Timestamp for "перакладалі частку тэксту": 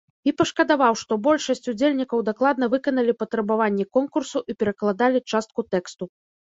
4.61-6.15